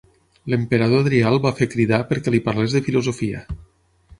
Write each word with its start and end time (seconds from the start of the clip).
L'emperador 0.53 1.03
Adrià 1.03 1.27
el 1.33 1.37
va 1.43 1.51
fer 1.61 1.67
cridar 1.75 1.99
perquè 2.13 2.33
li 2.37 2.41
parlés 2.49 2.77
de 2.79 2.85
filosofia. 2.89 3.45